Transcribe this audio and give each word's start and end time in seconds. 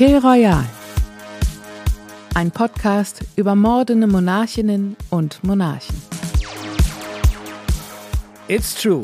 Kill 0.00 0.16
Royal. 0.16 0.64
Ein 2.34 2.50
Podcast 2.50 3.20
über 3.36 3.54
mordende 3.54 4.06
Monarchinnen 4.06 4.96
und 5.10 5.44
Monarchen. 5.44 5.94
It's 8.48 8.74
true. 8.80 9.02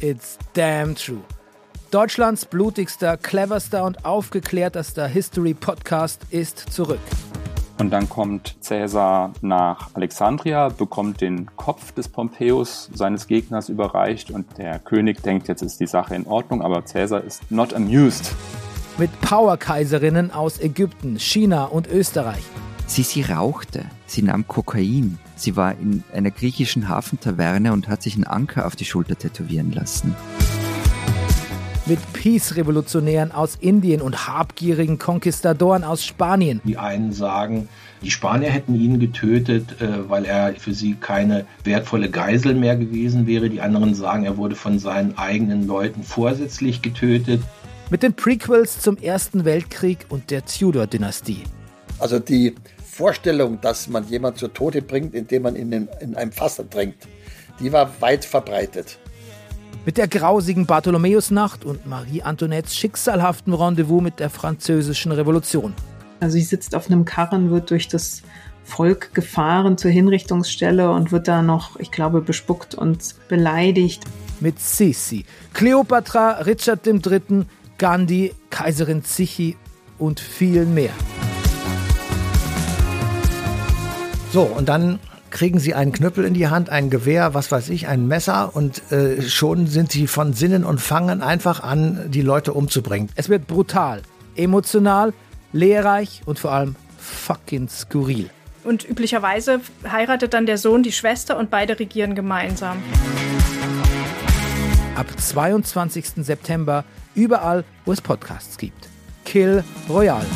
It's 0.00 0.38
damn 0.54 0.94
true. 0.94 1.20
Deutschlands 1.90 2.46
blutigster, 2.46 3.18
cleverster 3.18 3.84
und 3.84 4.06
aufgeklärterster 4.06 5.06
History-Podcast 5.06 6.22
ist 6.30 6.72
zurück. 6.72 6.98
Und 7.78 7.90
dann 7.90 8.08
kommt 8.08 8.56
Caesar 8.66 9.34
nach 9.42 9.90
Alexandria, 9.92 10.70
bekommt 10.70 11.20
den 11.20 11.54
Kopf 11.56 11.92
des 11.92 12.08
Pompeius, 12.08 12.88
seines 12.94 13.26
Gegners, 13.26 13.68
überreicht 13.68 14.30
und 14.30 14.56
der 14.56 14.78
König 14.78 15.22
denkt, 15.22 15.46
jetzt 15.48 15.60
ist 15.60 15.78
die 15.78 15.86
Sache 15.86 16.14
in 16.14 16.26
Ordnung, 16.26 16.62
aber 16.62 16.80
Caesar 16.80 17.22
ist 17.22 17.50
not 17.50 17.74
amused. 17.74 18.34
Mit 18.98 19.20
Powerkaiserinnen 19.20 20.32
aus 20.32 20.58
Ägypten, 20.58 21.20
China 21.20 21.66
und 21.66 21.86
Österreich. 21.86 22.42
Sisi 22.88 23.22
rauchte, 23.22 23.84
sie 24.06 24.22
nahm 24.22 24.48
Kokain, 24.48 25.20
sie 25.36 25.54
war 25.54 25.70
in 25.78 26.02
einer 26.12 26.32
griechischen 26.32 26.88
Hafentaverne 26.88 27.72
und 27.72 27.86
hat 27.86 28.02
sich 28.02 28.16
einen 28.16 28.24
Anker 28.24 28.66
auf 28.66 28.74
die 28.74 28.84
Schulter 28.84 29.16
tätowieren 29.16 29.70
lassen. 29.70 30.16
Mit 31.86 32.00
Peace-Revolutionären 32.12 33.30
aus 33.30 33.54
Indien 33.60 34.02
und 34.02 34.26
habgierigen 34.26 34.98
Konquistadoren 34.98 35.84
aus 35.84 36.04
Spanien. 36.04 36.60
Die 36.64 36.76
einen 36.76 37.12
sagen, 37.12 37.68
die 38.02 38.10
Spanier 38.10 38.50
hätten 38.50 38.74
ihn 38.74 38.98
getötet, 38.98 39.80
äh, 39.80 40.10
weil 40.10 40.24
er 40.24 40.54
für 40.56 40.74
sie 40.74 40.94
keine 40.94 41.46
wertvolle 41.62 42.10
Geisel 42.10 42.54
mehr 42.54 42.74
gewesen 42.74 43.28
wäre. 43.28 43.48
Die 43.48 43.60
anderen 43.60 43.94
sagen, 43.94 44.24
er 44.24 44.36
wurde 44.36 44.56
von 44.56 44.80
seinen 44.80 45.16
eigenen 45.16 45.68
Leuten 45.68 46.02
vorsätzlich 46.02 46.82
getötet. 46.82 47.42
Mit 47.90 48.02
den 48.02 48.12
Prequels 48.12 48.80
zum 48.80 48.98
Ersten 48.98 49.46
Weltkrieg 49.46 50.04
und 50.10 50.30
der 50.30 50.44
Tudor-Dynastie. 50.44 51.44
Also 51.98 52.18
die 52.18 52.54
Vorstellung, 52.84 53.62
dass 53.62 53.88
man 53.88 54.06
jemand 54.06 54.36
zu 54.36 54.48
Tode 54.48 54.82
bringt, 54.82 55.14
indem 55.14 55.44
man 55.44 55.56
ihn 55.56 55.72
in, 55.72 55.88
in 56.00 56.14
einem 56.14 56.30
Fass 56.30 56.58
ertränkt, 56.58 57.08
die 57.60 57.72
war 57.72 57.90
weit 58.00 58.26
verbreitet. 58.26 58.98
Mit 59.86 59.96
der 59.96 60.06
grausigen 60.06 60.66
Bartholomäusnacht 60.66 61.64
und 61.64 61.86
Marie 61.86 62.20
Antoinettes 62.20 62.76
schicksalhaften 62.76 63.54
Rendezvous 63.54 64.02
mit 64.02 64.20
der 64.20 64.28
französischen 64.28 65.10
Revolution. 65.10 65.72
Also 66.20 66.34
sie 66.34 66.44
sitzt 66.44 66.74
auf 66.74 66.90
einem 66.90 67.06
Karren, 67.06 67.50
wird 67.50 67.70
durch 67.70 67.88
das 67.88 68.20
Volk 68.64 69.14
gefahren 69.14 69.78
zur 69.78 69.90
Hinrichtungsstelle 69.90 70.90
und 70.90 71.10
wird 71.10 71.26
da 71.26 71.40
noch, 71.40 71.80
ich 71.80 71.90
glaube, 71.90 72.20
bespuckt 72.20 72.74
und 72.74 73.14
beleidigt. 73.28 74.04
Mit 74.40 74.60
Sisi, 74.60 75.24
Kleopatra, 75.54 76.42
Richard 76.42 76.86
III., 76.86 77.46
Gandhi, 77.78 78.34
Kaiserin 78.50 79.04
Zichi 79.04 79.56
und 79.98 80.20
vielen 80.20 80.74
mehr. 80.74 80.92
So, 84.32 84.42
und 84.42 84.68
dann 84.68 84.98
kriegen 85.30 85.58
sie 85.58 85.74
einen 85.74 85.92
Knüppel 85.92 86.24
in 86.24 86.34
die 86.34 86.48
Hand, 86.48 86.70
ein 86.70 86.90
Gewehr, 86.90 87.34
was 87.34 87.50
weiß 87.52 87.68
ich, 87.70 87.88
ein 87.88 88.08
Messer 88.08 88.54
und 88.54 88.90
äh, 88.92 89.22
schon 89.22 89.66
sind 89.66 89.92
sie 89.92 90.06
von 90.06 90.32
Sinnen 90.32 90.64
und 90.64 90.80
fangen 90.80 91.22
einfach 91.22 91.62
an, 91.62 92.10
die 92.10 92.22
Leute 92.22 92.52
umzubringen. 92.52 93.08
Es 93.14 93.28
wird 93.28 93.46
brutal, 93.46 94.02
emotional, 94.36 95.14
lehrreich 95.52 96.22
und 96.26 96.38
vor 96.38 96.52
allem 96.52 96.76
fucking 96.98 97.68
skurril. 97.68 98.30
Und 98.64 98.88
üblicherweise 98.88 99.60
heiratet 99.90 100.34
dann 100.34 100.46
der 100.46 100.58
Sohn 100.58 100.82
die 100.82 100.92
Schwester 100.92 101.38
und 101.38 101.50
beide 101.50 101.78
regieren 101.78 102.14
gemeinsam. 102.14 102.82
Ab 104.98 105.06
22. 105.16 106.24
September 106.24 106.84
überall, 107.14 107.62
wo 107.84 107.92
es 107.92 108.00
Podcasts 108.00 108.58
gibt. 108.58 108.88
Kill 109.24 109.62
Royal. 109.88 110.26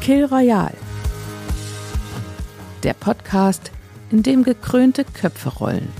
Kill 0.00 0.24
Royal. 0.24 0.72
Der 2.82 2.94
Podcast, 2.94 3.72
in 4.10 4.22
dem 4.22 4.42
gekrönte 4.42 5.04
Köpfe 5.04 5.50
rollen. 5.50 5.92